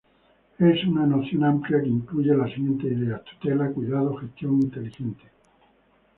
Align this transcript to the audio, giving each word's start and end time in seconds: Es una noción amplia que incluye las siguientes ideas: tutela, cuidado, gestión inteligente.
Es 0.57 0.83
una 0.85 1.05
noción 1.05 1.43
amplia 1.43 1.79
que 1.79 1.87
incluye 1.87 2.35
las 2.35 2.49
siguientes 2.55 2.91
ideas: 2.91 3.21
tutela, 3.23 3.69
cuidado, 3.69 4.15
gestión 4.17 4.53
inteligente. 4.59 5.25